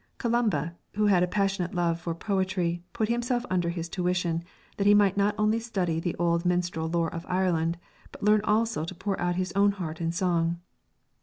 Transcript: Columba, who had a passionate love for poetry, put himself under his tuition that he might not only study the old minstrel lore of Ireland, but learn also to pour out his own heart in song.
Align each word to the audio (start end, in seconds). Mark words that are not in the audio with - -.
Columba, 0.17 0.73
who 0.95 1.05
had 1.05 1.21
a 1.21 1.27
passionate 1.27 1.75
love 1.75 2.01
for 2.01 2.15
poetry, 2.15 2.81
put 2.91 3.07
himself 3.07 3.45
under 3.51 3.69
his 3.69 3.87
tuition 3.87 4.43
that 4.77 4.87
he 4.87 4.95
might 4.95 5.15
not 5.15 5.35
only 5.37 5.59
study 5.59 5.99
the 5.99 6.15
old 6.15 6.43
minstrel 6.43 6.89
lore 6.89 7.13
of 7.13 7.23
Ireland, 7.29 7.77
but 8.11 8.23
learn 8.23 8.41
also 8.43 8.83
to 8.83 8.95
pour 8.95 9.21
out 9.21 9.35
his 9.35 9.51
own 9.55 9.73
heart 9.73 10.01
in 10.01 10.11
song. 10.11 10.59